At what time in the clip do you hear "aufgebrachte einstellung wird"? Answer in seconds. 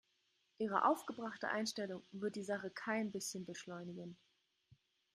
0.85-2.35